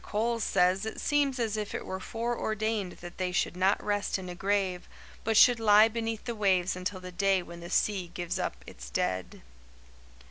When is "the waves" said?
6.23-6.75